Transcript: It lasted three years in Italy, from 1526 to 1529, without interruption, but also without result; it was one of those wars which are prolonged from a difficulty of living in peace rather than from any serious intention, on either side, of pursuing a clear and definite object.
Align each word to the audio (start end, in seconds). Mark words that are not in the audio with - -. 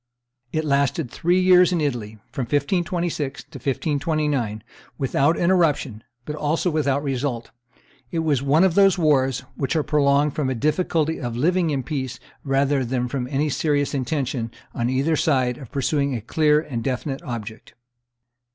It 0.51 0.65
lasted 0.65 1.11
three 1.11 1.39
years 1.39 1.71
in 1.71 1.79
Italy, 1.79 2.17
from 2.31 2.45
1526 2.45 3.43
to 3.43 3.59
1529, 3.59 4.63
without 4.97 5.37
interruption, 5.37 6.03
but 6.25 6.35
also 6.35 6.71
without 6.71 7.03
result; 7.03 7.51
it 8.09 8.17
was 8.25 8.41
one 8.41 8.63
of 8.63 8.73
those 8.73 8.97
wars 8.97 9.41
which 9.55 9.75
are 9.75 9.83
prolonged 9.83 10.33
from 10.33 10.49
a 10.49 10.55
difficulty 10.55 11.19
of 11.21 11.35
living 11.37 11.69
in 11.69 11.83
peace 11.83 12.19
rather 12.43 12.83
than 12.83 13.07
from 13.09 13.27
any 13.27 13.49
serious 13.51 13.93
intention, 13.93 14.49
on 14.73 14.89
either 14.89 15.15
side, 15.15 15.59
of 15.59 15.71
pursuing 15.71 16.15
a 16.15 16.21
clear 16.21 16.59
and 16.59 16.83
definite 16.83 17.21
object. 17.21 17.75